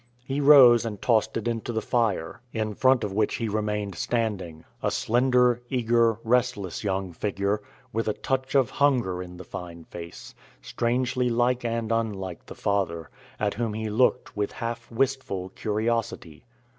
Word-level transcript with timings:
He 0.25 0.41
rose 0.41 0.83
and 0.83 0.99
tossed 0.99 1.37
it 1.37 1.47
into 1.47 1.71
the 1.71 1.79
fire, 1.79 2.41
in 2.53 2.73
front 2.73 3.03
of 3.03 3.13
which 3.13 3.35
he 3.35 3.47
remained 3.47 3.93
standing 3.93 4.65
a 4.81 4.89
slender, 4.89 5.61
eager, 5.69 6.13
restless 6.23 6.83
young 6.83 7.13
figure, 7.13 7.61
with 7.93 8.07
a 8.07 8.13
touch 8.13 8.55
of 8.55 8.71
hunger 8.71 9.21
in 9.21 9.37
the 9.37 9.43
fine 9.43 9.83
face, 9.83 10.33
strangely 10.59 11.29
like 11.29 11.63
and 11.63 11.91
unlike 11.91 12.47
the 12.47 12.55
father, 12.55 13.11
at 13.39 13.53
whom 13.53 13.75
he 13.75 13.91
looked 13.91 14.35
with 14.35 14.53
half 14.53 14.89
wistful 14.89 15.49
curiosity. 15.49 16.45